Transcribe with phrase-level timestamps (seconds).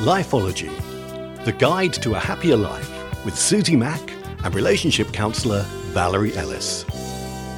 [0.00, 0.70] Lifeology,
[1.46, 4.12] the guide to a happier life with Susie Mack
[4.44, 5.62] and relationship counsellor
[5.94, 6.84] Valerie Ellis.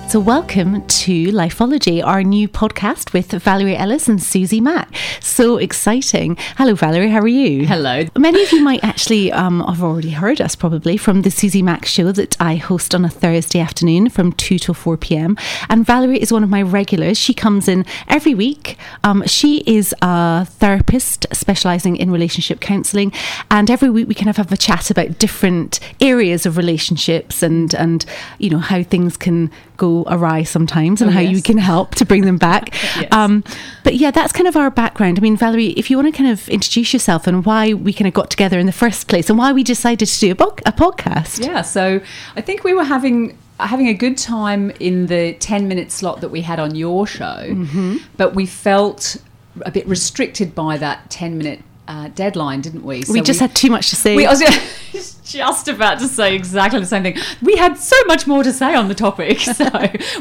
[0.09, 4.89] So, welcome to Lifeology, our new podcast with Valerie Ellis and Susie Mack.
[5.21, 6.39] So exciting.
[6.57, 7.67] Hello, Valerie, how are you?
[7.67, 8.07] Hello.
[8.17, 11.85] Many of you might actually um, have already heard us probably from the Susie Mack
[11.85, 15.37] show that I host on a Thursday afternoon from 2 till 4 pm.
[15.69, 17.19] And Valerie is one of my regulars.
[17.19, 18.79] She comes in every week.
[19.05, 23.13] Um, she is a therapist specialising in relationship counselling.
[23.51, 27.75] And every week we kind of have a chat about different areas of relationships and,
[27.75, 28.07] and
[28.39, 31.35] you know, how things can go awry sometimes and Oh, how yes.
[31.35, 32.75] you can help to bring them back.
[32.99, 33.09] Yes.
[33.13, 33.43] um,
[33.85, 35.19] but yeah, that's kind of our background.
[35.19, 38.07] I mean, Valerie, if you want to kind of introduce yourself and why we kind
[38.09, 40.57] of got together in the first place and why we decided to do a, bo-
[40.67, 41.45] a podcast.
[41.47, 42.01] Yeah, so
[42.37, 46.29] I think we were having having a good time in the 10 minute slot that
[46.29, 47.97] we had on your show, Mm-hmm.
[48.17, 49.17] but we felt
[49.63, 53.03] a bit restricted by that 10 minute uh, deadline, didn't we?
[53.03, 54.15] So we just had too much to say.
[54.17, 54.43] We, I was
[55.29, 57.17] just about to say exactly the same thing.
[57.43, 59.69] We had so much more to say on the topic, so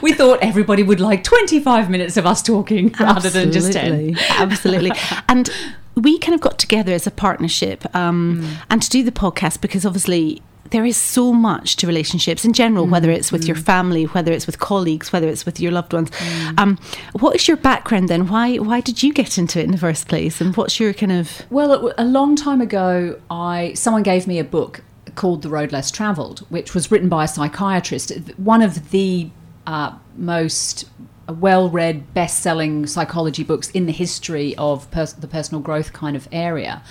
[0.01, 4.15] we thought everybody would like 25 minutes of us talking rather than just 10.
[4.17, 4.21] Absolutely.
[4.29, 4.91] Absolutely.
[5.29, 5.49] And
[5.95, 8.65] we kind of got together as a partnership um, Mm.
[8.69, 10.41] and to do the podcast because obviously
[10.71, 12.89] there is so much to relationships in general, Mm.
[12.91, 16.09] whether it's with your family, whether it's with colleagues, whether it's with your loved ones.
[16.11, 16.59] Mm.
[16.59, 16.79] Um,
[17.13, 18.27] what is your background then?
[18.27, 20.41] Why why did you get into it in the first place?
[20.41, 24.43] And what's your kind of Well, a long time ago, I someone gave me a
[24.43, 24.81] book
[25.17, 28.11] called The Road Less Travelled, which was written by a psychiatrist.
[28.37, 29.29] One of the
[29.65, 30.85] uh, most
[31.27, 36.81] well-read, best-selling psychology books in the history of pers- the personal growth kind of area.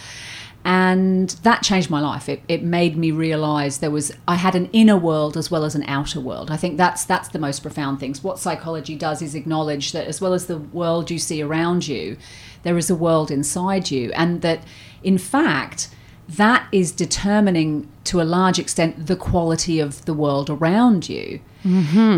[0.62, 2.28] And that changed my life.
[2.28, 5.76] It, it made me realize there was I had an inner world as well as
[5.76, 6.50] an outer world.
[6.50, 8.24] I think that's that's the most profound things.
[8.24, 12.16] What psychology does is acknowledge that as well as the world you see around you,
[12.64, 14.64] there is a world inside you, and that
[15.04, 15.88] in fact
[16.28, 21.40] that is determining to a large extent the quality of the world around you.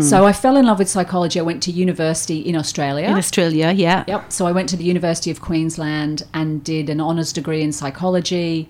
[0.01, 1.39] So I fell in love with psychology.
[1.39, 3.07] I went to university in Australia.
[3.07, 3.71] in Australia?
[3.71, 4.03] Yeah.
[4.07, 4.31] Yep.
[4.31, 8.69] So I went to the University of Queensland and did an honours degree in psychology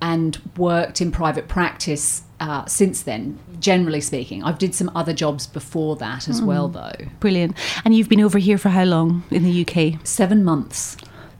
[0.00, 4.42] and worked in private practice uh, since then, generally speaking.
[4.42, 6.92] I've did some other jobs before that as well, though.
[7.20, 7.56] Brilliant.
[7.84, 10.00] And you've been over here for how long in the UK?
[10.06, 10.96] Seven months.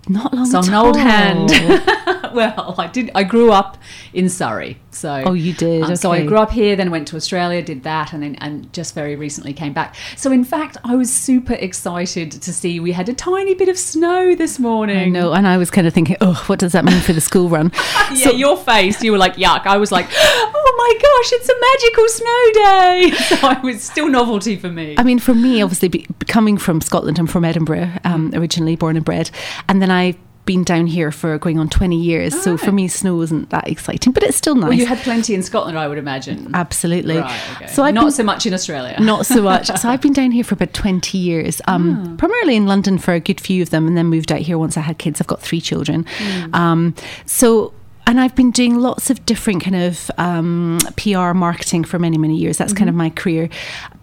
[0.09, 1.50] Not long So I'm an old hand.
[2.34, 3.11] well, I did.
[3.15, 3.78] I grew up
[4.12, 7.17] in Surrey, so Oh, you did, Um, So I grew up here, then went to
[7.17, 9.95] Australia, did that, and then and just very recently came back.
[10.17, 13.78] So in fact, I was super excited to see we had a tiny bit of
[13.78, 14.99] snow this morning.
[14.99, 17.21] I know, and I was kind of thinking, oh, what does that mean for the
[17.21, 17.73] school run?
[18.15, 19.67] Yeah, your face, you were like, yuck.
[19.67, 23.12] I was like, oh my gosh, it's a magical snow day.
[23.34, 24.94] So it was still novelty for me.
[24.99, 28.97] I mean, for me, obviously, be, coming from Scotland, I'm from Edinburgh, um, originally born
[28.97, 29.31] and bred,
[29.69, 32.38] and then I've been down here for going on 20 years.
[32.43, 34.69] So for me, snow isn't that exciting, but it's still nice.
[34.69, 36.50] well, you had plenty in Scotland, I would imagine.
[36.55, 37.16] Absolutely.
[37.19, 37.66] Right, okay.
[37.69, 38.97] So I've Not been, so much in Australia.
[39.00, 39.71] not so much.
[39.81, 42.16] So I've been down here for about 20 years, um, Ah.
[42.16, 44.77] primarily in London for a good few of them, and then moved out here once
[44.77, 45.21] I had kids.
[45.21, 46.06] I've got three children.
[46.19, 46.55] Hmm.
[46.55, 46.94] Um,
[47.26, 47.72] so,
[48.06, 52.37] and I've been doing lots of different kind of um, PR marketing for many, many
[52.37, 52.59] years.
[52.59, 52.78] That's Mm-hmm.
[52.78, 53.48] kind of my career.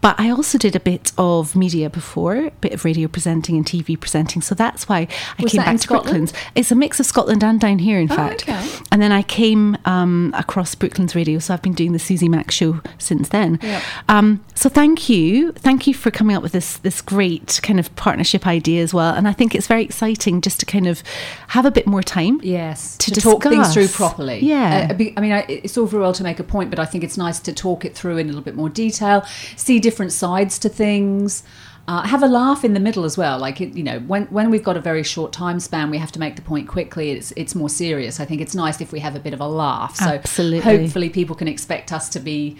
[0.02, 3.64] But I also did a bit of media before, a bit of radio presenting and
[3.66, 4.42] TV presenting.
[4.42, 5.08] So that's why
[5.38, 6.02] I Was came back to Scotland?
[6.08, 6.34] Oh, Brooklands.
[6.56, 8.44] It's a mix of Scotland and down here, in fact.
[8.50, 8.68] okay.
[8.92, 12.50] And then I came um, across Brooklands Radio, so I've been doing the Susie Mack
[12.50, 13.60] show since then.
[13.62, 13.84] Yep.
[14.10, 17.96] Um, so thank you, thank you for coming up with this this great kind of
[17.96, 19.14] partnership idea as well.
[19.14, 21.04] And I think it's very exciting just to kind of
[21.50, 22.40] have a bit more time.
[22.42, 23.88] Yes, to to, talk things through.
[23.92, 24.40] Properly.
[24.40, 24.90] Yeah.
[24.92, 27.18] Uh, I mean, it's all very well to make a point, but I think it's
[27.18, 29.24] nice to talk it through in a little bit more detail,
[29.56, 31.44] see different sides to things.
[31.88, 33.40] Uh, have a laugh in the middle as well.
[33.40, 36.20] Like you know, when when we've got a very short time span, we have to
[36.20, 37.12] make the point quickly.
[37.12, 38.20] It's it's more serious.
[38.20, 39.96] I think it's nice if we have a bit of a laugh.
[39.96, 40.60] So Absolutely.
[40.78, 42.56] hopefully, people can expect us to be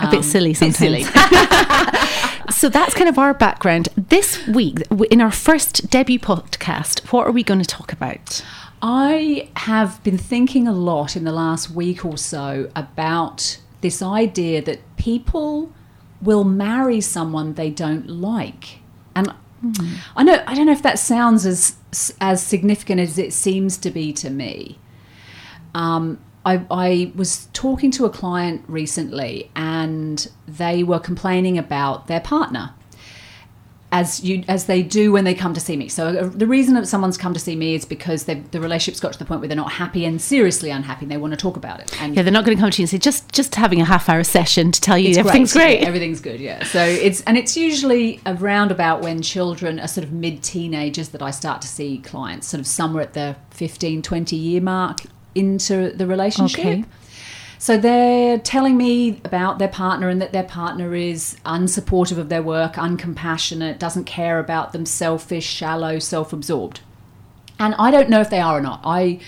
[0.00, 0.78] A bit um, silly bit sometimes.
[0.78, 1.04] silly.
[2.50, 3.88] So that's kind of our background.
[3.96, 4.78] This week,
[5.10, 8.44] in our first debut podcast, what are we going to talk about?
[8.82, 14.60] I have been thinking a lot in the last week or so about this idea
[14.62, 15.72] that people
[16.20, 18.80] will marry someone they don't like.
[19.14, 19.32] And
[20.16, 21.76] I know I don't know if that sounds as
[22.20, 24.78] as significant as it seems to be to me.
[25.74, 32.20] Um, I, I was talking to a client recently and they were complaining about their
[32.20, 32.74] partner
[33.92, 35.88] as you as they do when they come to see me.
[35.88, 39.12] So uh, the reason that someone's come to see me is because the relationship's got
[39.12, 41.56] to the point where they're not happy and seriously unhappy, and they want to talk
[41.56, 42.02] about it.
[42.02, 43.84] And Yeah, they're not going to come to you and say just just having a
[43.84, 45.80] half hour session to tell you everything's great.
[45.80, 46.40] Yeah, everything's good.
[46.40, 46.64] Yeah.
[46.64, 51.22] So it's and it's usually around about when children are sort of mid teenagers that
[51.22, 55.00] I start to see clients, sort of somewhere at the 15, 20 year mark.
[55.34, 56.60] into the relationship.
[56.60, 56.84] Okay.
[57.62, 62.42] So they're telling me about their partner and that their partner is unsupportive of their
[62.42, 66.80] work, uncompassionate, doesn't care about them, selfish, shallow, self-absorbed.
[67.60, 68.80] And I don't know if they are or not.
[68.82, 69.20] I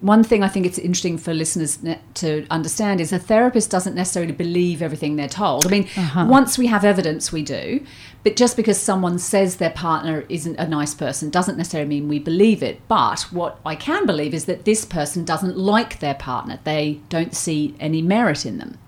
[0.00, 3.94] one thing I think it's interesting for listeners ne- to understand is a therapist doesn't
[3.94, 5.66] necessarily believe everything they're told.
[5.66, 6.26] I mean, uh-huh.
[6.28, 7.84] once we have evidence, we do.
[8.24, 12.18] But just because someone says their partner isn't a nice person doesn't necessarily mean we
[12.18, 12.80] believe it.
[12.88, 16.58] But what I can believe is that this person doesn't like their partner.
[16.64, 18.78] They don't see any merit in them.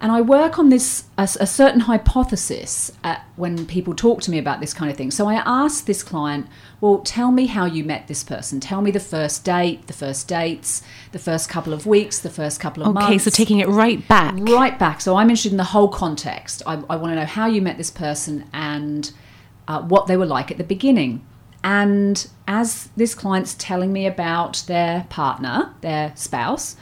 [0.00, 4.38] And I work on this a, a certain hypothesis at, when people talk to me
[4.38, 5.10] about this kind of thing.
[5.10, 6.46] So I asked this client,
[6.80, 8.60] "Well, tell me how you met this person.
[8.60, 12.60] Tell me the first date, the first dates, the first couple of weeks, the first
[12.60, 14.34] couple of months." Okay, so taking it right back.
[14.38, 15.00] right back.
[15.00, 16.62] So I'm interested in the whole context.
[16.64, 19.10] I, I want to know how you met this person and
[19.66, 21.26] uh, what they were like at the beginning.
[21.64, 26.76] And as this client's telling me about their partner, their spouse,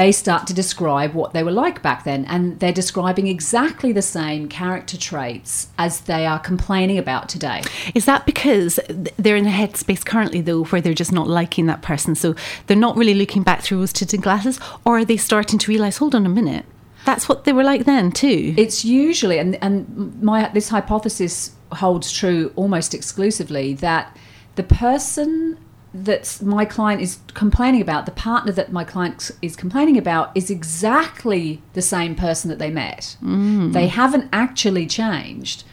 [0.00, 2.24] they start to describe what they were like back then.
[2.24, 7.62] And they're describing exactly the same character traits as they are complaining about today.
[7.94, 8.80] Is that because
[9.18, 12.14] they're in a headspace currently, though, where they're just not liking that person?
[12.14, 12.34] So
[12.66, 15.98] they're not really looking back through rose tinted glasses, or are they starting to realise,
[15.98, 16.64] hold on a minute,
[17.04, 18.54] that's what they were like then, too?
[18.56, 24.16] It's usually, and, and my this hypothesis holds true almost exclusively that
[24.54, 25.58] the person
[25.92, 30.48] that my client is complaining about, the partner that my client is complaining about, is
[30.50, 33.16] exactly the same person that they met.
[33.72, 35.64] They haven't actually changed.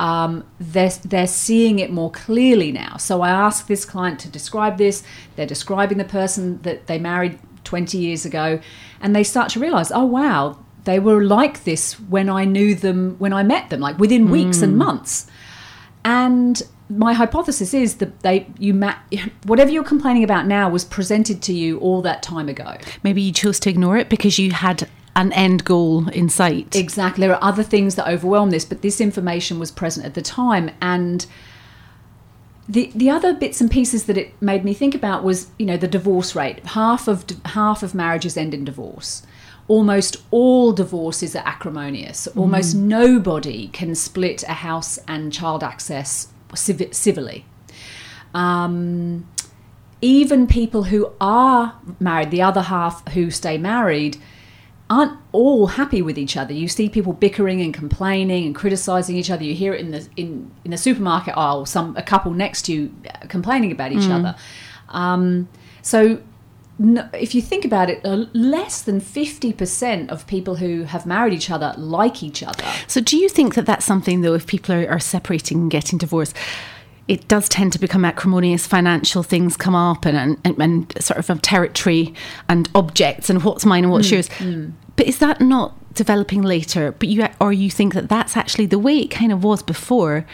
[0.00, 2.96] Um, they're, they're seeing it more clearly now.
[2.96, 5.02] So I asked this client to describe this.
[5.36, 8.60] They're describing the person that they married 20 years ago,
[9.00, 13.16] and they start to realize, oh, wow, they were like this when I knew them,
[13.18, 15.26] when I met them, like within weeks and months.
[16.04, 18.96] And my hypothesis is that they you ma-
[19.44, 22.76] whatever you're complaining about now was presented to you all that time ago.
[23.02, 26.76] Maybe you chose to ignore it because you had an end goal in sight.
[26.76, 27.26] Exactly.
[27.26, 30.70] There are other things that overwhelm this, but this information was present at the time
[30.80, 31.26] and
[32.68, 35.76] the the other bits and pieces that it made me think about was, you know,
[35.76, 36.64] the divorce rate.
[36.66, 39.22] Half of half of marriages end in divorce.
[39.68, 42.28] Almost all divorces are acrimonious.
[42.28, 42.80] Almost mm.
[42.82, 47.44] nobody can split a house and child access civ- civilly.
[48.34, 49.28] Um,
[50.00, 54.18] even people who are married, the other half who stay married,
[54.88, 56.52] aren't all happy with each other.
[56.52, 59.42] You see people bickering and complaining and criticizing each other.
[59.42, 61.66] You hear it in the in, in the supermarket aisle.
[61.66, 64.36] Some a couple next to you uh, complaining about each other.
[64.88, 65.48] Um,
[65.82, 66.20] so.
[66.78, 71.74] If you think about it, less than 50% of people who have married each other
[71.78, 72.64] like each other.
[72.86, 75.98] So, do you think that that's something, though, if people are, are separating and getting
[75.98, 76.36] divorced,
[77.08, 78.66] it does tend to become acrimonious.
[78.66, 82.12] Financial things come up, and and, and sort of territory
[82.48, 84.28] and objects, and what's mine and what's hmm, yours.
[84.28, 84.70] Hmm.
[84.96, 86.92] But is that not developing later?
[86.92, 90.26] But you or you think that that's actually the way it kind of was before,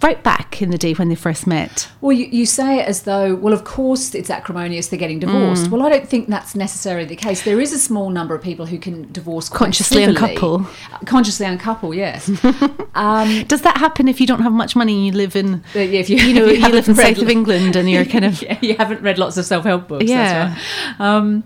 [0.00, 1.88] right back in the day when they first met.
[2.00, 5.70] Well, you, you say it as though, well, of course it's acrimonious, they're getting divorced.
[5.70, 7.42] Well, I don't think that's necessarily the case.
[7.42, 10.66] There is a small number of people who can divorce Consciously uncouple.
[10.92, 12.28] Uh, Consciously uncouple, yes.
[12.94, 15.82] um, Does that happen if you don't have much money and you live in, but
[15.82, 18.40] if you, you know, you, haven't live in south of England and you're kind of
[18.42, 20.04] yeah, you haven't read lots of self-help books.
[20.04, 20.48] Yeah.
[20.48, 21.16] That's right.
[21.16, 21.44] Um,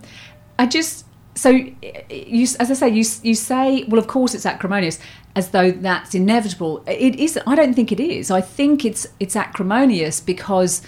[0.58, 1.05] I just
[1.36, 4.98] so you as I say you you say well of course it's acrimonious
[5.36, 6.82] as though that's inevitable.
[6.86, 7.38] It is.
[7.46, 8.30] I don't think it is.
[8.30, 10.82] I think it's it's acrimonious because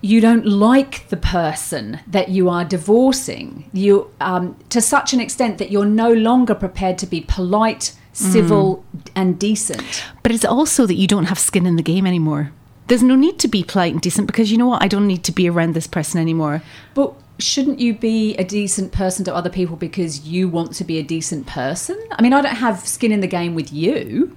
[0.00, 5.56] you don't like the person that you are divorcing you um, to such an extent
[5.56, 8.84] that you're no longer prepared to be polite civil
[9.16, 12.52] and decent But it's also that you don't have skin in the game anymore.
[12.86, 14.82] There's no need to be polite and decent because you know what?
[14.82, 16.62] I don't need to be around this person anymore.
[16.92, 20.98] But shouldn't you be a decent person to other people because you want to be
[20.98, 22.00] a decent person?
[22.12, 24.36] I mean, I don't have skin in the game with you,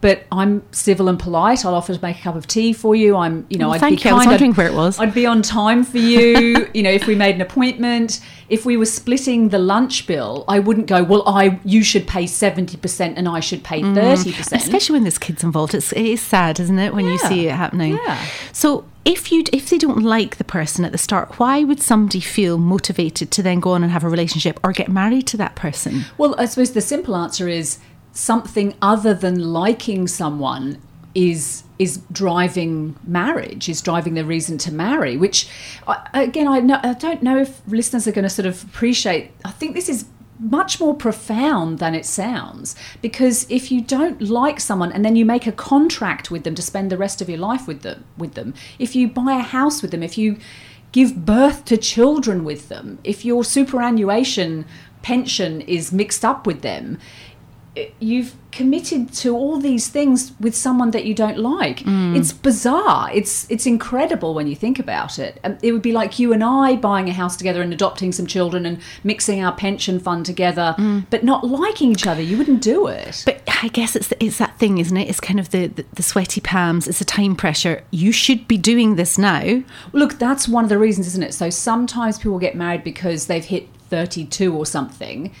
[0.00, 1.64] but I'm civil and polite.
[1.64, 3.16] I'll offer to make a cup of tea for you.
[3.16, 4.14] I'm, you know, Well, I'd thank be you.
[4.14, 4.98] I was wondering I'd- where it was.
[4.98, 6.68] I'd be on time for you.
[6.74, 10.58] you know, if we made an appointment, if we were splitting the lunch bill, I
[10.58, 11.02] wouldn't go.
[11.02, 13.94] Well, I you should pay seventy percent and I should pay mm.
[13.94, 14.62] thirty percent.
[14.62, 15.74] Especially when there's kids involved.
[15.74, 17.98] It's, it is sad, isn't it, when you see it happening?
[18.04, 18.26] Yeah.
[18.52, 22.20] So if you if they don't like the person at the start, why would somebody
[22.20, 25.54] feel motivated to then go on and have a relationship or get married to that
[25.54, 26.04] person?
[26.18, 27.78] Well, I suppose the simple answer is
[28.12, 30.80] something other than liking someone
[31.14, 35.48] is is driving marriage is driving the reason to marry which
[36.14, 39.50] again I, know, I don't know if listeners are going to sort of appreciate i
[39.50, 40.04] think this is
[40.40, 42.74] much more profound than it sounds.
[43.02, 46.62] Because if you don't like someone and then you make a contract with them to
[46.62, 49.82] spend the rest of your life with them with them if you buy a house
[49.82, 50.38] with them if you
[50.92, 54.64] give birth to children with them, if your superannuation
[55.02, 56.98] pension is mixed up with them,
[58.00, 61.82] you've committed to all these things with someone that you don't like.
[62.16, 63.08] It's bizarre.
[63.14, 65.38] It's it's incredible when you think about it.
[65.44, 68.26] Um, It would be like you and I buying a house together and adopting some
[68.26, 70.74] children and mixing our pension fund together,
[71.10, 72.20] but not liking each other.
[72.20, 73.22] You wouldn't do it.
[73.24, 75.08] But I guess it's it's that thing, isn't it?
[75.08, 76.88] It's kind of the, the, the sweaty palms.
[76.88, 77.84] It's the time pressure.
[77.92, 79.62] You should be doing this now.
[79.92, 81.34] Look, that's one of the reasons, isn't it?
[81.34, 85.32] So sometimes people get married because they've hit 32 or something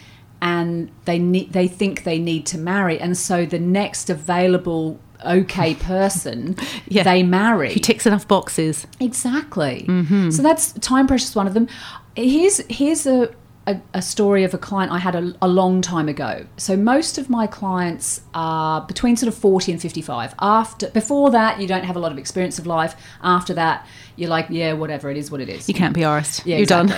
[0.42, 5.74] and they need they think they need to marry and so the next available okay
[5.92, 6.56] person
[6.88, 7.02] Yeah.
[7.02, 7.74] they marry.
[7.74, 8.86] Who ticks enough boxes?
[9.00, 9.84] Exactly.
[9.88, 10.30] Mm-hmm.
[10.30, 11.68] So that's time pressure is one of them.
[12.16, 13.32] Here's here's a,
[13.66, 16.46] a, a story of a client I had a, a long time ago.
[16.56, 20.34] So most of my clients are between sort of forty and fifty five.
[20.40, 22.96] After before that, you don't have a lot of experience of life.
[23.22, 23.86] After that,
[24.16, 25.68] you're like, yeah, whatever it is, what it is.
[25.68, 26.42] You can't be arsed.
[26.44, 26.92] Yeah, You're done.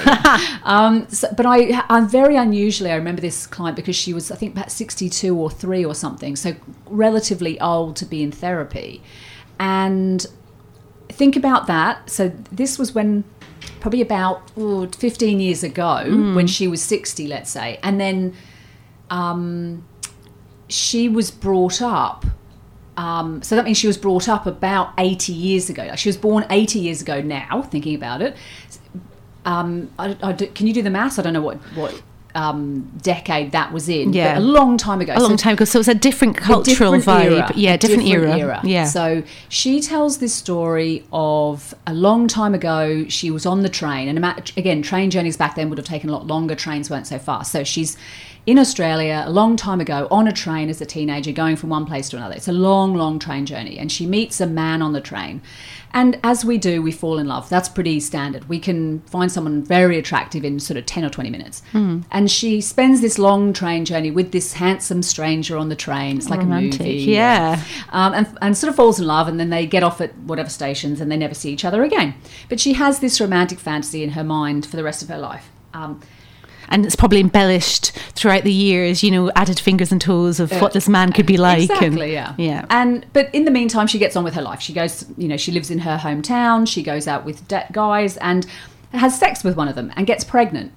[0.64, 2.90] um, so, but I, I'm very unusually.
[2.90, 6.34] I remember this client because she was, I think, about 62 or three or something,
[6.34, 6.54] so
[6.86, 9.02] relatively old to be in therapy.
[9.60, 10.26] And
[11.08, 12.10] think about that.
[12.10, 13.22] So this was when,
[13.82, 16.04] probably about ooh, 15 years ago,
[16.36, 18.32] when she was 60, let's say, and then
[19.10, 19.84] um,
[20.68, 22.24] she was brought up.
[22.96, 25.82] Um, so that means she was brought up about 80 years ago.
[25.84, 28.36] Like she was born 80 years ago now, thinking about it.
[29.44, 31.18] Um, I, I do- can you do the maths?
[31.18, 32.00] I don't know what, what
[32.34, 34.12] um, decade that was in.
[34.12, 34.38] Yeah.
[34.38, 35.14] A long time ago.
[35.16, 35.64] a long time ago.
[35.64, 37.32] So it's a different a cultural different vibe.
[37.32, 38.36] era, yeah, a different, era.
[38.36, 38.60] era.
[38.64, 38.84] Yeah.
[38.84, 43.06] So she tells this story of a long time ago.
[43.08, 44.18] She was on the train, and
[44.56, 46.54] again, train journeys back then would have taken a lot longer.
[46.54, 47.52] Trains weren't so fast.
[47.52, 47.96] So she's
[48.44, 51.86] in Australia a long time ago on a train as a teenager, going from one
[51.86, 52.34] place to another.
[52.34, 55.42] It's a long, long train journey, and she meets a man on the train.
[55.94, 57.48] And as we do, we fall in love.
[57.50, 58.48] That's pretty standard.
[58.48, 61.62] We can find someone very attractive in sort of 10 or 20 minutes.
[61.72, 62.00] Hmm.
[62.10, 66.16] And she spends this long train journey with this handsome stranger on the train.
[66.16, 66.94] It's like Romantic, a movie.
[66.94, 67.62] yeah.
[67.90, 70.48] Um, and, and sort of falls in love, and then they get off at whatever
[70.48, 72.14] stations and they never see each other again.
[72.48, 75.50] But she has this romantic fantasy in her mind for the rest of her life.
[75.74, 76.00] Um,
[76.72, 80.72] and it's probably embellished throughout the years, you know, added fingers and toes of what
[80.72, 81.70] this man could be like.
[81.70, 82.34] and- Exactly, yeah.
[82.38, 82.66] Yeah.
[82.70, 84.60] And but in the meantime, she gets on with her life.
[84.60, 86.66] She goes, you know, she lives in her hometown.
[86.66, 88.46] She goes out with guys and
[88.92, 90.72] has sex with one of them and gets pregnant.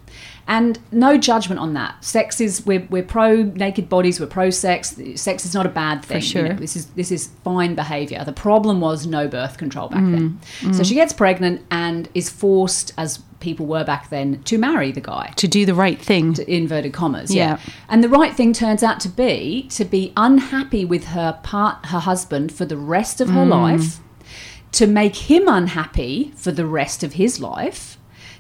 [0.48, 2.04] And no judgment on that.
[2.04, 4.20] Sex is we're, we're pro naked bodies.
[4.20, 4.96] We're pro sex.
[5.16, 6.18] Sex is not a bad thing.
[6.18, 6.50] you sure.
[6.50, 8.24] know, this is this is fine behaviour.
[8.24, 10.74] The problem was no birth control back Mm, then.
[10.76, 15.02] So she gets pregnant and is forced, as people were back then, to marry the
[15.02, 16.34] guy to do the right thing.
[16.36, 17.58] to, inverted commas Yeah.
[17.66, 17.74] yeah.
[17.90, 22.00] and the right thing turns out to be to be unhappy with her part her
[22.00, 24.00] husband for the rest of her life
[24.74, 27.95] to make him unhappy for the rest of his life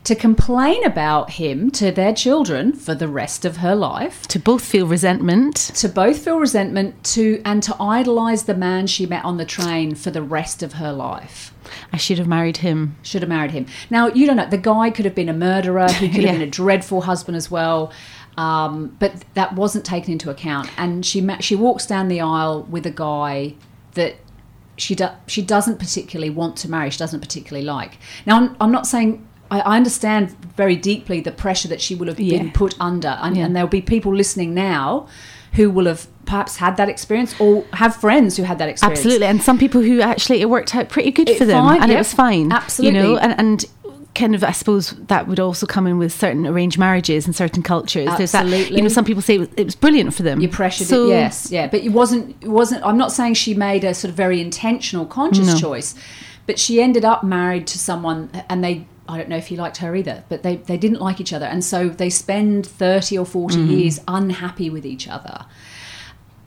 [0.05, 4.63] to complain about him to their children for the rest of her life to both
[4.63, 5.55] feel resentment.
[5.75, 9.93] to both feel resentment to and to idolize the man she met on the train
[9.95, 11.51] for the rest of her life
[11.91, 12.95] I should have married him.
[13.01, 13.65] should have married him.
[13.89, 14.47] Now you don't know.
[14.47, 15.89] The guy could have been a murderer.
[15.91, 16.29] He could Yeah.
[16.29, 17.91] have been a dreadful husband as well.
[18.37, 20.69] Um, but that wasn't taken into account.
[20.77, 23.55] And she ma- she walks down the aisle with a guy
[23.95, 24.15] that
[24.77, 26.91] she do- she doesn't particularly want to marry.
[26.91, 27.97] She doesn't particularly like.
[28.27, 29.27] Now I'm, I'm not saying.
[29.51, 32.37] I I understand very deeply the pressure that she will have Yeah.
[32.37, 33.45] been put under, and, Yeah.
[33.45, 35.07] and there'll be people listening now
[35.53, 38.99] who will have perhaps had that experience or have friends who had that experience.
[38.99, 39.27] Absolutely.
[39.27, 41.91] And some people who actually it worked out pretty good It for them fine, and
[41.91, 42.51] it was fine.
[42.51, 42.99] Absolutely.
[42.99, 43.65] You know, and, and
[44.15, 47.61] kind of I suppose that would also come in with certain arranged marriages and certain
[47.61, 48.09] cultures.
[48.17, 50.39] There's that you know, some people say it was, it was brilliant for them.
[50.41, 52.35] You pressured So- it, yes, yeah, but it wasn't.
[52.41, 52.83] It wasn't.
[52.85, 55.55] I'm not saying she made a sort of very intentional, conscious No.
[55.59, 55.95] choice,
[56.47, 58.87] but she ended up married to someone, and they.
[59.07, 61.45] I don't know if he liked her either, but they, they didn't like each other,
[61.45, 63.71] and so they spend thirty or 40 Mm-hmm.
[63.71, 65.45] years unhappy with each other,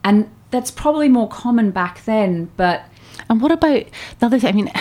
[0.03, 2.49] and that's probably more common back then.
[2.57, 2.83] But
[3.29, 3.85] And what about
[4.19, 4.49] the other thing?
[4.49, 4.71] I mean,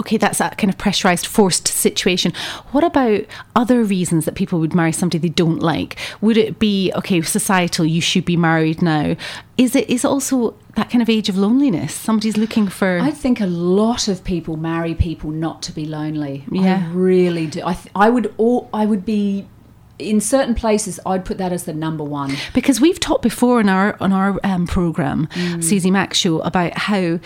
[0.00, 2.32] okay, that's that kind of pressurized, forced situation.
[2.72, 3.22] What about
[3.54, 5.96] other reasons that people would marry somebody they don't like?
[6.20, 7.84] Would it be okay, societal?
[7.84, 9.16] You should be married now.
[9.58, 11.92] Is it is it also that kind of age of loneliness?
[11.94, 12.98] Somebody's looking for.
[13.00, 16.44] I think a lot of people marry people not to be lonely.
[16.50, 16.86] Yeah.
[16.88, 17.60] I really do.
[17.64, 19.46] I th- I would all I would be
[19.98, 21.00] in certain places.
[21.06, 22.34] I'd put that as the number one.
[22.54, 25.64] because we've talked before on our on our um, program, Mm.
[25.64, 27.18] Susie Mack show, about how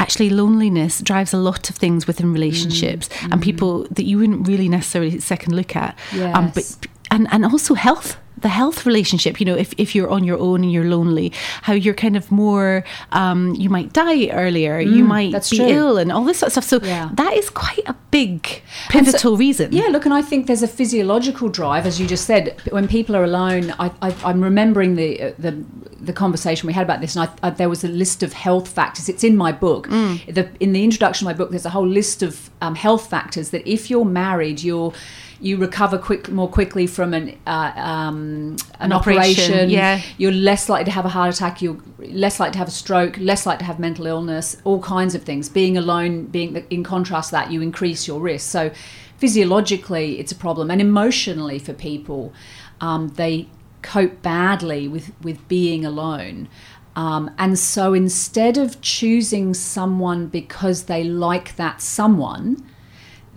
[0.00, 4.68] actually loneliness drives a lot of things within relationships and people that you wouldn't really
[4.68, 5.96] necessarily second look at.
[6.12, 6.86] Um, but Mm.
[7.10, 9.40] And and also health the health relationship.
[9.40, 12.30] You know, if, if you're on your own and you're lonely, how you're kind of
[12.30, 15.66] more, um, you might die earlier, you might Mm, be true.
[15.66, 16.64] ill, and all this sort of stuff.
[16.64, 17.10] So Yeah.
[17.14, 18.62] that is quite a big
[18.94, 19.72] And so- pivotal reason.
[19.72, 22.54] Yeah, look, and I think there's a physiological drive, as you just said.
[22.70, 25.52] When people are alone, I, I, I'm remembering the, uh, the
[26.00, 28.68] the conversation we had about this, and I, I, there was a list of health
[28.68, 29.08] factors.
[29.08, 29.88] It's in my book.
[29.88, 33.50] The, in the introduction of my book, there's a whole list of um, health factors
[33.50, 34.92] that if you're married, you're
[35.40, 39.70] you recover quick more quickly from an uh, um, an, An operation, operation.
[39.70, 40.02] yeah.
[40.16, 41.62] You're less likely to have a heart attack.
[41.62, 43.16] You're less likely to have a stroke.
[43.18, 44.56] Less likely to have mental illness.
[44.64, 45.48] All kinds of things.
[45.48, 48.50] Being alone, being in contrast to that, you increase your risk.
[48.50, 48.70] So
[49.18, 52.32] physiologically, it's a problem, and emotionally for people,
[52.80, 53.48] um, they
[53.82, 56.48] cope badly with with being alone.
[56.96, 62.68] Um, and so instead of choosing someone because they like that someone,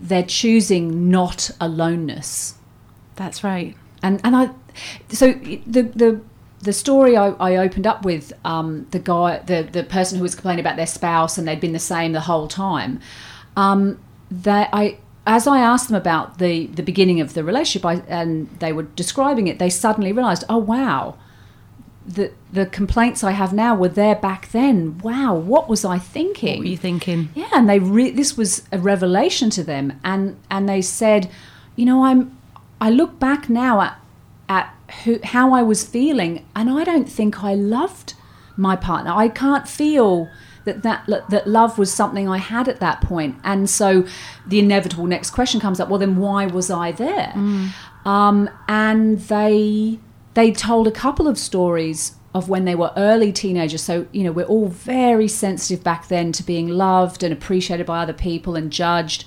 [0.01, 2.55] they're choosing not aloneness
[3.15, 3.75] That's right.
[4.01, 4.50] and and I
[5.10, 6.22] so the the
[6.62, 10.36] the story I, I opened up with um, the guy the the person who was
[10.36, 13.00] complaining about their spouse and they'd been the same the whole time
[13.55, 17.96] um, that I as I asked them about the the beginning of the relationship I,
[18.08, 21.17] and they were describing it they suddenly realized oh wow
[22.05, 26.58] the the complaints I have now were there back then wow what was I thinking
[26.58, 27.29] What were you thinking?
[27.36, 31.29] yeah, and they re- this was a revelation to them, and and they said,
[31.75, 32.36] you know, I'm
[32.79, 34.00] I look back now at
[34.50, 38.15] at who, how I was feeling, and I don't think I loved
[38.58, 39.12] my partner.
[39.13, 40.27] I can't feel
[40.65, 44.05] that that that love was something I had at that point, and so
[44.48, 45.88] the inevitable next question comes up.
[45.89, 47.31] Well, then why was I there?
[48.05, 50.00] Um, and they
[50.33, 53.81] they told a couple of stories of when they were early teenagers.
[53.81, 58.01] So you know we're all very sensitive back then to being loved and appreciated by
[58.01, 59.25] other people and judged.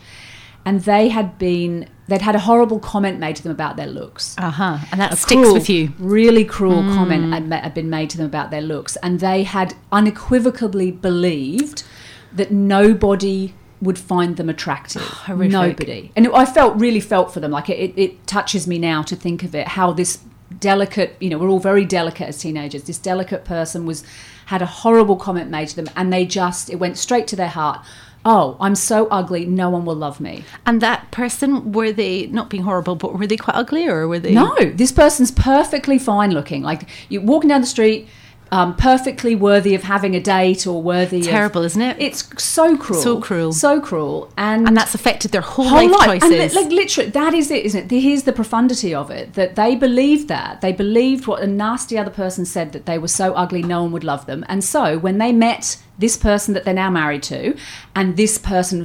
[0.67, 4.35] And they had been they'd had a horrible comment made to them about their looks.
[4.39, 4.79] Uh huh.
[4.91, 5.93] And that A sticks cruel, with you.
[5.99, 9.75] Really cruel comment had, had been made to them about their looks, and they had
[9.93, 11.85] unequivocally believed
[12.33, 15.03] that nobody would find them attractive.
[15.27, 15.53] Horrific.
[15.53, 16.13] Nobody.
[16.17, 17.51] And I felt really felt for them.
[17.51, 19.69] Like it, it, it touches me now to think of it.
[19.69, 20.21] How this
[20.61, 22.85] delicate, you know, we're all very delicate as teenagers.
[22.85, 24.05] This delicate person was
[24.47, 27.49] had a horrible comment made to them, and they just it went straight to their
[27.49, 27.85] heart.
[28.27, 29.45] Oh, I'm so ugly.
[29.45, 30.45] No one will love me.
[30.65, 34.19] And that person, were they not being horrible, but were they quite ugly or were
[34.19, 34.33] they?
[34.33, 36.63] No, this person's perfectly fine looking.
[36.63, 38.09] Like you walking down the street,
[38.55, 41.21] um, perfectly worthy of having a date or worthy.
[41.21, 41.97] of- Terrible, isn't it?
[41.99, 43.53] It's so cruel, So cruel.
[43.53, 46.23] so cruel, and And that's affected their whole, whole life, life.
[46.23, 46.55] And choices.
[46.55, 48.01] like literally, that is it, isn't it?
[48.09, 52.11] Here's the profundity of it: that they believed that they believed what a nasty other
[52.23, 55.19] person said that they were so ugly, no one would love them, and so when
[55.19, 57.57] they met this person that they're now married to,
[57.95, 58.79] and this person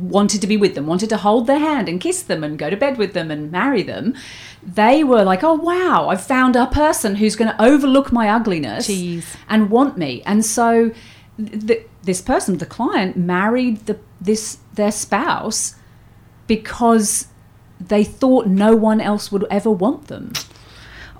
[0.00, 2.70] wanted to be with them, wanted to hold their hand and kiss them and go
[2.70, 4.14] to bed with them and marry them,
[4.62, 8.88] they were like, "Oh wow, I've found a person who's going to overlook my ugliness
[8.88, 9.24] Jeez.
[9.48, 10.92] and want me." And so,
[11.38, 15.74] th- this person, the client, married the this their spouse
[16.46, 17.26] because
[17.80, 20.32] they thought no one else would ever want them.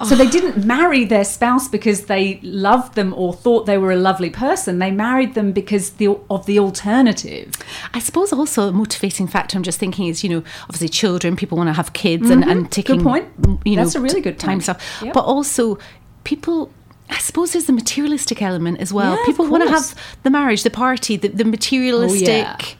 [0.04, 3.96] So they didn't marry their spouse because they loved them or thought they were a
[3.96, 4.78] lovely person.
[4.78, 7.52] They married them because the, of the alternative.
[7.94, 11.56] I suppose also a motivating factor I'm just thinking is, you know, obviously children, people
[11.58, 13.08] want to have kids and, and taking Mm-hmm.
[13.08, 13.60] point.
[13.64, 14.62] you know That's a really good time point.
[14.64, 14.98] stuff.
[15.02, 15.14] Yep.
[15.14, 15.78] But also
[16.24, 16.70] people
[17.10, 19.16] I suppose there's the materialistic element as well.
[19.16, 22.76] Yeah, people want to have the marriage, the party, the, the materialistic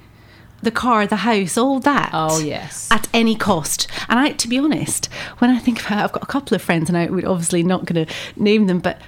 [0.63, 2.11] the car, the house, all that.
[2.13, 2.89] Oh, yes.
[2.91, 3.87] At any cost.
[4.09, 5.07] And I to be honest,
[5.39, 7.63] when I think about it, I've got a couple of friends and I would obviously
[7.63, 9.01] not gonna name them, but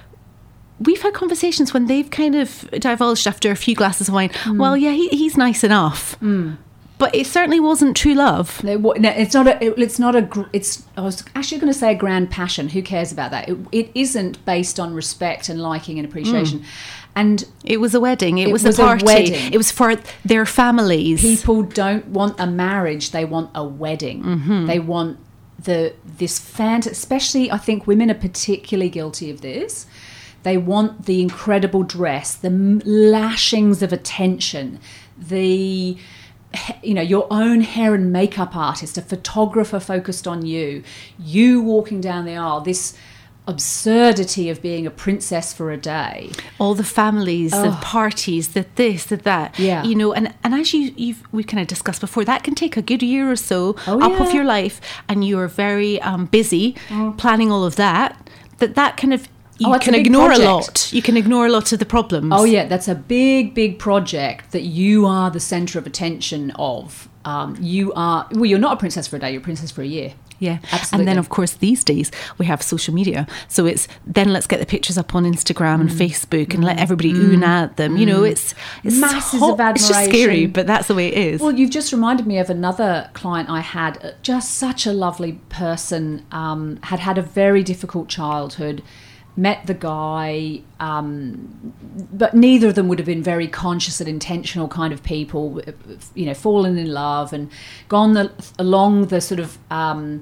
[0.79, 4.29] we've had conversations when they've kind of divulged after a few glasses of wine.
[4.29, 4.59] Mm.
[4.59, 6.17] Well, yeah, he, he's nice enough,
[6.97, 8.63] but it certainly wasn't true love.
[8.63, 9.63] No, it's not a.
[9.63, 10.49] it- it's not a.
[10.53, 10.83] It's.
[10.97, 12.69] I was actually going to say a grand passion.
[12.69, 13.49] Who cares about that?
[13.49, 16.63] It, it isn't based on respect and liking and appreciation.
[17.15, 18.37] And It was a wedding.
[18.39, 19.05] It, It was, was a a party.
[19.05, 19.53] wedding.
[19.53, 21.21] It was for their families.
[21.21, 24.21] people don't want a marriage; they want a wedding.
[24.23, 24.65] Mm-hmm.
[24.65, 25.17] They want
[25.57, 26.85] the this fant.
[26.85, 29.85] Especially, I think women are particularly guilty of this.
[30.43, 32.51] They want the incredible dress, the
[32.85, 34.79] lashings of attention,
[35.17, 35.97] the
[36.83, 40.83] you know your own hair and makeup artist, a photographer focused on you,
[41.17, 42.61] you walking down the aisle.
[42.61, 42.95] This
[43.47, 46.31] absurdity of being a princess for a day.
[46.59, 49.57] all the families, the parties, the this, the that.
[49.59, 49.83] Yeah.
[49.83, 52.77] You know, and, and as you you've we kind of discussed before, that can take
[52.77, 54.79] a good year or so Oh, up of your life,
[55.09, 56.75] and you are very um, busy
[57.17, 58.09] planning all of that.
[58.59, 59.27] That that kind of
[59.57, 60.91] you Oh, a can big ignore a lot.
[60.91, 62.31] You can ignore a lot of the problems.
[62.35, 67.07] Oh yeah, that's a big, big project that you are the center of attention of.
[67.25, 69.81] um, you are well, you're not a princess for a day, you're a princess for
[69.81, 70.13] a year.
[70.39, 70.99] Yeah, Absolutely.
[70.99, 73.25] And then, of course, these days we have social media.
[73.47, 75.81] So it's then let's get the pictures up on Instagram Mm.
[75.81, 77.95] and Facebook and let everybody ooh and ah at them.
[77.97, 81.17] You know, it's, it's Masses hot- of It's just scary, but that's the way it
[81.17, 81.41] is.
[81.41, 83.97] Well, you've just reminded me of another client I had.
[84.03, 86.25] uh, Just such a lovely person.
[86.31, 88.81] Um, had had a very difficult childhood.
[89.37, 91.73] Met the guy, um,
[92.13, 95.61] but neither of them would have been very conscious and intentional kind of people.
[96.13, 97.51] You know, fallen in love and
[97.89, 99.57] gone the, along the sort of.
[99.69, 100.21] Um,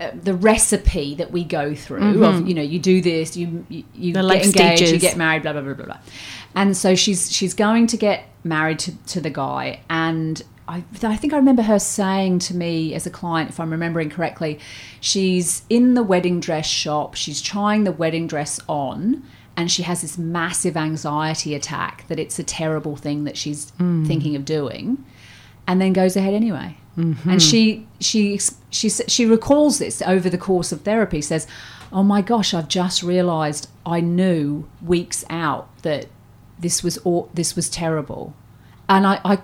[0.00, 3.84] uh, the recipe that we go through of you know you do this you you,
[3.94, 5.98] you get engaged you get married blah blah blah blah blah
[6.56, 11.16] and so she's she's going to get married to, to the guy and I, I
[11.16, 14.58] think I remember her saying to me as a client, if I'm remembering correctly,
[15.00, 19.22] she's in the wedding dress shop, she's trying the wedding dress on,
[19.56, 24.06] and she has this massive anxiety attack that it's a terrible thing that she's mm.
[24.06, 25.04] thinking of doing,
[25.66, 26.76] and then goes ahead anyway.
[26.96, 27.30] Mm-hmm.
[27.30, 28.38] And she she
[28.70, 31.20] she she recalls this over the course of therapy.
[31.22, 31.46] Says,
[31.92, 36.06] "Oh my gosh, I've just realised I knew weeks out that
[36.58, 38.34] this was all, this was terrible,"
[38.88, 39.38] and I, I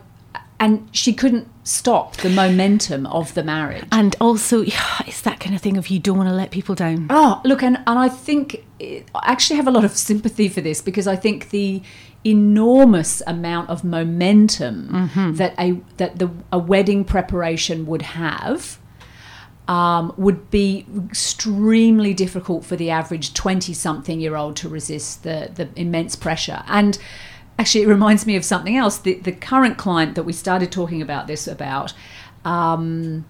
[0.61, 3.85] and she couldn't stop the momentum of the marriage.
[3.93, 4.63] and also,
[5.07, 7.07] it's that kind of thing of you don't want to let people down.
[7.11, 10.61] Oh, look, and, and I think it, I actually have a lot of sympathy for
[10.61, 11.83] this because I think the
[12.25, 15.35] enormous amount of momentum mm-hmm.
[15.35, 18.79] that a that the a wedding preparation would have
[19.69, 25.51] um, would be extremely difficult for the average 20 something year old to resist the,
[25.55, 26.65] the immense pressure.
[26.67, 26.99] And
[27.59, 28.99] actually, it reminds me of something else.
[28.99, 31.93] The, the current client that we started talking about this about,
[32.45, 33.25] um,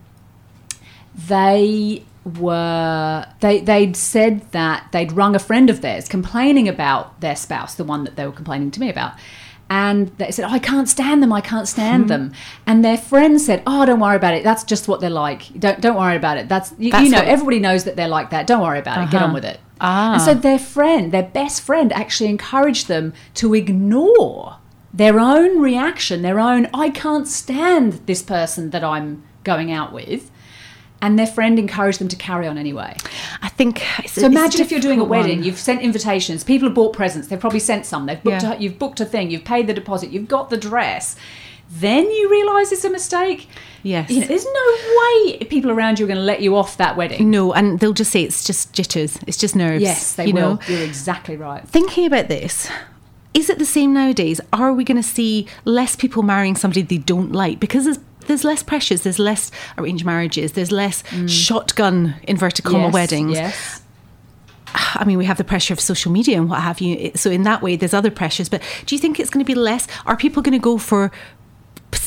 [1.15, 7.35] they were they they'd said that they'd rung a friend of theirs complaining about their
[7.35, 9.15] spouse the one that they were complaining to me about
[9.71, 12.33] and they said oh, i can't stand them i can't stand them.
[12.67, 14.45] And their friend said oh don't worry about it.
[14.45, 15.43] That's just what they're like.
[15.59, 16.49] Don't don't worry about it.
[16.49, 18.47] That's you, That's you know everybody knows that they're like that.
[18.47, 19.11] Don't worry about it.
[19.11, 19.61] Get on with it.
[19.81, 20.15] Ah.
[20.15, 24.57] and so their friend their best friend actually encouraged them to ignore
[24.93, 30.31] their own reaction their own i can't stand this person that i'm going out with
[31.01, 32.97] and their friend encouraged them to carry on anyway.
[33.43, 33.83] I think.
[34.01, 35.45] It's, So imagine if you're doing a wedding, One.
[35.47, 38.55] you've sent invitations, people have bought presents, they've probably sent some, they've booked Yeah.
[38.55, 41.17] a, you've booked a thing, you've paid the deposit, you've got the dress.
[41.71, 43.47] Then you realise it's a mistake.
[43.83, 44.09] Yes.
[44.11, 46.97] You know, there's no way people around you are going to let you off that
[46.97, 47.31] wedding.
[47.31, 49.19] No, and they'll just say it's just jitters.
[49.27, 49.83] It's just nerves.
[49.83, 50.55] Yes, they you will.
[50.55, 50.61] Know?
[50.67, 51.69] You're exactly right.
[51.69, 52.71] Thinking about this,
[53.35, 54.41] is it the same nowadays?
[54.51, 57.99] Are we going to see less people marrying somebody they don't like because there's
[58.29, 62.85] there's less pressures, there's less arranged marriages, there's less shotgun inverted comma Mm.
[62.85, 63.33] Yes, weddings.
[63.33, 63.83] Yes.
[64.75, 67.13] I mean, we have the pressure of social media and what have you.
[67.15, 68.49] So in that way, there's other pressures.
[68.49, 69.87] But do you think it's going to be less?
[70.07, 71.11] Are people going to go for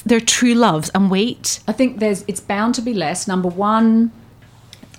[0.05, 1.59] their true loves and wait?
[1.67, 3.27] I think there's it's bound to be less.
[3.27, 4.11] Number one,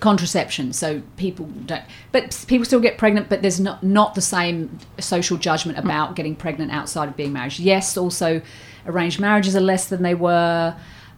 [0.01, 0.73] contraception.
[0.73, 3.29] So people don't, but people still get pregnant.
[3.29, 7.59] But there's not not the same social judgment about getting pregnant outside of being married.
[7.59, 8.43] Yes, also
[8.87, 10.75] arranged marriages are less than they were.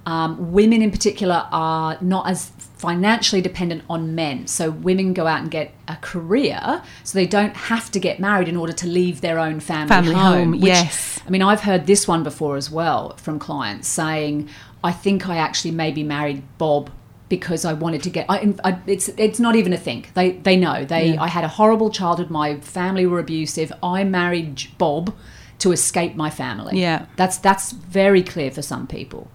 [0.07, 4.47] Um, women in particular are not as financially dependent on men.
[4.47, 8.47] So women go out and get a career, so they don't have to get married
[8.49, 10.51] in order to leave their own family, Family home, home.
[10.53, 11.21] which- yes.
[11.27, 14.51] I mean, I've heard this one before as well from clients saying,
[14.83, 16.91] "I think I actually maybe married Bob."
[17.31, 20.13] Because I wanted to get, I, I, it's it's not even a think.
[20.13, 21.17] They they know they.
[21.17, 22.29] I had a horrible childhood.
[22.31, 23.73] My family were abusive.
[23.83, 25.13] I married Bob
[25.61, 26.79] to escape my family.
[26.79, 27.07] Yeah.
[27.17, 29.31] that's that's very clear for some people.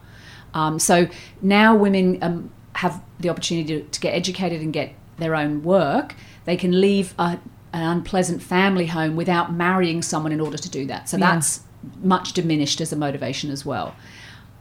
[0.53, 1.07] Um, so
[1.41, 6.15] now women um, have the opportunity to, to get educated and get their own work.
[6.45, 7.39] They can leave a,
[7.73, 11.09] an unpleasant family home without marrying someone in order to do that.
[11.09, 11.31] So Yeah.
[11.33, 11.61] that's
[12.01, 13.95] much diminished as a motivation as well.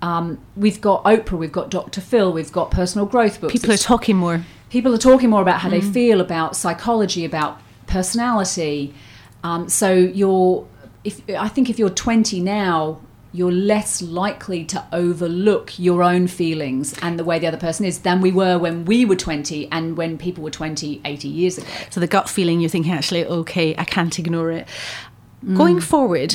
[0.03, 2.01] Um, we've got Oprah, we've got Dr.
[2.01, 3.53] Phil, we've got personal growth books.
[3.53, 4.45] People are talking more.
[4.71, 5.73] people are talking more about how Mm.
[5.73, 8.95] they feel about psychology about personality
[9.43, 10.67] um, so you're
[11.05, 13.01] if i think if you're 20 now
[13.39, 18.01] you're less likely to overlook your own feelings and the way the other person is
[18.01, 21.67] than we were when we were 20 and when people were 20 80 years ago
[21.91, 24.67] So the gut feeling, you're thinking, actually, okay, I can't ignore it.
[25.55, 26.35] Going forward,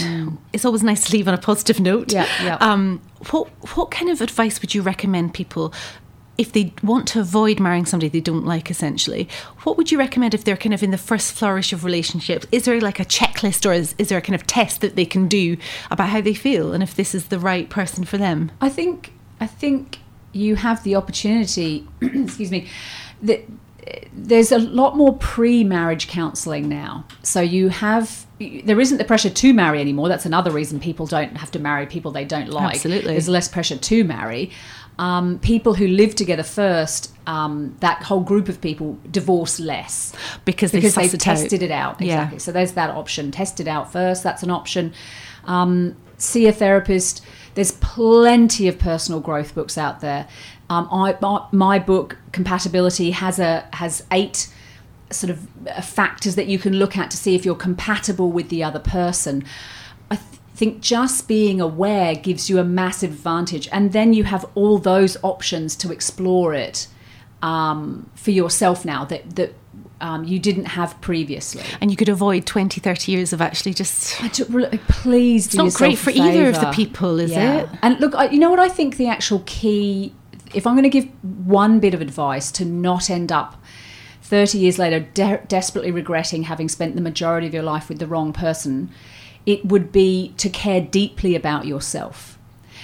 [0.54, 2.08] it's always nice to leave on a positive note.
[2.08, 2.13] Mm.
[2.13, 2.58] Yeah, yeah.
[2.62, 5.74] Um, what what kind of advice would you recommend people
[6.38, 8.72] if they want to avoid marrying somebody they don't like?
[8.72, 9.28] Essentially,
[9.63, 12.46] what would you recommend if they're kind of in the first flourish of relationships?
[12.52, 15.06] Is there like a checklist, or is, is there a kind of test that they
[15.06, 15.58] can do
[15.91, 18.52] about how they feel and if this is the right person for them?
[18.62, 20.00] I think I think
[20.32, 21.88] you have the opportunity.
[22.02, 22.67] excuse me.
[23.22, 23.46] That
[24.13, 27.06] there's a lot more pre-marriage counselling now.
[27.22, 30.10] So you have there isn't the pressure to marry anymore.
[30.10, 32.76] That's another reason people don't have to marry people they don't like.
[32.76, 33.13] Absolutely.
[33.13, 34.52] There's less pressure to marry.
[34.99, 40.13] Um, people who live together first, um, that whole group of people divorce less
[40.45, 41.99] Because they because suss they've tested it out.
[41.99, 42.13] Yeah.
[42.15, 42.39] Exactly.
[42.39, 43.32] So there's that option.
[43.32, 44.23] Test it out first.
[44.23, 44.93] That's an option.
[45.45, 47.25] Um, see a therapist.
[47.56, 50.27] There's plenty of personal growth books out there.
[50.69, 54.51] Um, I, my, my book compatibility has a has eight
[55.12, 58.49] sort of uh, factors that you can look at to see if you're compatible with
[58.49, 59.45] the other person.
[60.10, 64.46] I th- think just being aware gives you a massive advantage, and then you have
[64.56, 66.88] all those options to explore it
[67.42, 69.54] um, for yourself now that that
[70.02, 71.63] um, you didn't have previously.
[71.80, 74.22] And you could avoid 20, 30 years of actually just.
[74.22, 77.32] I really- please do not great for either of the people, is
[77.63, 77.70] it?
[77.82, 80.13] And look, I, you know what I think the actual key,
[80.54, 81.06] if I'm going to give
[81.48, 83.56] one bit of advice to not end up
[84.24, 88.08] 30 years later de- desperately regretting having spent the majority of your life with the
[88.08, 88.89] wrong person,
[89.45, 92.38] it would be to care deeply about yourself.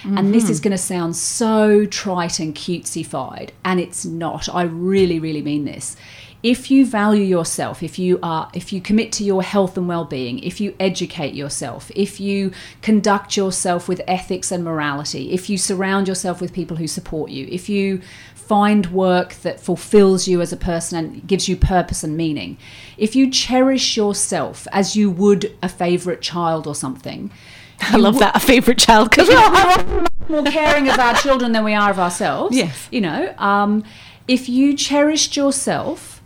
[0.05, 0.69] And this is mm-hmm.
[0.69, 4.47] going to sound so trite and cutesy-fied, and it's not.
[4.47, 5.97] I really, really mean this.
[6.41, 10.39] If you value yourself, if you are, if you commit to your health and well-being,
[10.39, 16.07] if you educate yourself, if you conduct yourself with ethics and morality, if you surround
[16.07, 18.01] yourself with people who support you, if you
[18.49, 22.57] find work that fulfills you as a person and gives you purpose and meaning,
[22.97, 27.29] if you cherish yourself as you would a favorite child or something,
[27.81, 29.11] I love that, a favourite child.
[29.11, 32.55] Because we are more caring of our children than we are of ourselves.
[32.57, 32.87] Yes.
[32.91, 33.83] You know, um,
[34.27, 36.21] if you cherished yourself,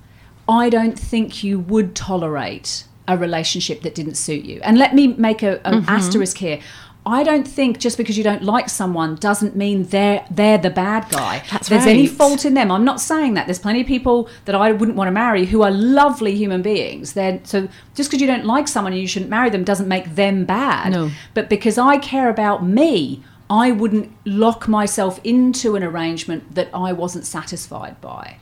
[0.48, 4.62] I don't think you would tolerate a relationship that didn't suit you.
[4.64, 5.90] And let me make a, an Mm-hmm.
[5.90, 6.60] asterisk here.
[7.06, 11.10] I don't think just because you don't like someone doesn't mean they're they're the bad
[11.10, 11.44] guy.
[11.52, 12.72] That's There's any fault in them.
[12.72, 13.46] I'm not saying that.
[13.46, 17.14] There's plenty of people that I wouldn't want to marry who are lovely human beings.
[17.14, 20.16] They're so just because you don't like someone and you shouldn't marry them doesn't make
[20.16, 20.94] them bad.
[20.94, 21.12] No.
[21.34, 26.94] But because I care about me, I wouldn't lock myself into an arrangement that I
[26.94, 28.38] wasn't satisfied by.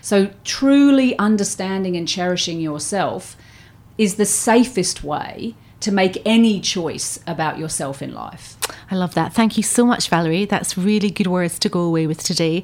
[0.00, 3.36] So, truly understanding and cherishing yourself
[3.98, 8.53] is the safest way to make any choice about yourself in life.
[8.90, 9.32] I love that.
[9.32, 10.44] Thank you so much, Valerie.
[10.44, 12.62] That's really good words to go away with today.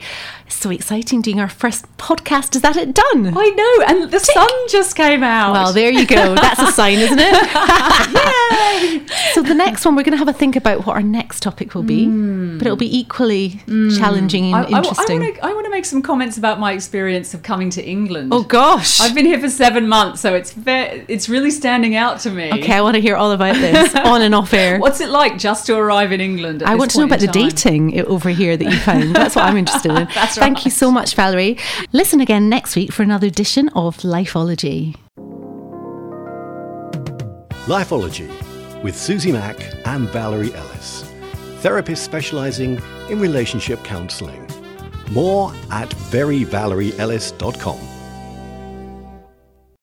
[0.49, 2.55] So exciting doing our first podcast.
[2.55, 3.33] Is that it done?
[3.37, 5.53] I know, and the sun just came out.
[5.53, 6.35] Well, there you go.
[6.35, 7.35] That's a sign, isn't it?
[9.35, 11.75] so the next one, we're going to have a think about what our next topic
[11.75, 12.59] will be, mm.
[12.59, 13.97] but it'll be equally mm.
[13.99, 15.21] challenging and I, interesting.
[15.21, 18.33] to I want to make some comments about my experience of coming to England.
[18.33, 19.01] oh gosh.
[19.01, 22.53] I've been here for seven months, so it's it's really standing out to me.
[22.53, 24.79] okay, I want to hear all about this on and off air.
[24.79, 26.63] What's it like just to arrive in England?
[26.63, 27.49] At I this want to know about the time?
[27.49, 29.15] dating over here that you found.
[29.15, 30.09] That's what I'm interested in.
[30.15, 31.59] That's Thank you so much, Valerie.
[31.93, 34.97] Listen again next week for another edition of Lifeology.
[37.67, 38.29] Lifeology
[38.83, 41.05] with Susie Mack and Valerie Ellis,
[41.61, 44.47] therapists specializing in relationship counseling.
[45.11, 48.00] More at veryvalerieellis.com.